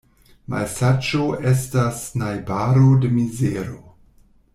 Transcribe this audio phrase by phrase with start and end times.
[0.53, 1.19] Malsaĝo
[1.51, 3.79] estas najbaro de mizero.